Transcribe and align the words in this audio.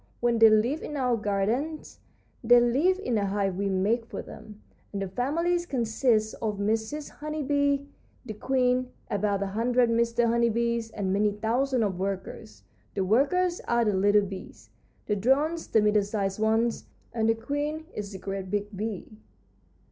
When 0.19 0.39
they 0.39 0.49
live 0.49 0.81
in 0.81 0.97
our 0.97 1.15
gardens 1.15 1.99
they 2.43 2.59
live 2.59 2.97
in 2.97 3.19
a 3.19 3.27
hive 3.27 3.55
we 3.55 3.69
make 3.69 4.07
for 4.07 4.23
them, 4.23 4.63
and 4.91 4.99
the 4.99 5.07
families 5.07 5.67
consist 5.67 6.33
of 6.41 6.57
Mrs. 6.57 7.07
Honey 7.11 7.43
Bee, 7.43 7.87
the 8.25 8.33
queen, 8.33 8.89
about 9.11 9.43
a 9.43 9.45
hundred 9.45 9.91
Mr. 9.91 10.25
Honey 10.25 10.49
Bees, 10.49 10.89
and 10.89 11.13
many 11.13 11.33
thousands 11.33 11.83
of 11.83 11.99
workers. 11.99 12.63
The 12.95 13.05
workers 13.05 13.61
are 13.67 13.85
the 13.85 13.93
little 13.93 14.25
bees, 14.25 14.71
the 15.05 15.15
drones 15.15 15.67
the 15.67 15.83
middle 15.83 16.01
sized 16.01 16.39
ones, 16.39 16.85
and 17.13 17.29
the 17.29 17.35
queen 17.35 17.85
is 17.93 18.11
the 18.11 18.17
great 18.17 18.49
big 18.49 18.75
bee. 18.75 19.07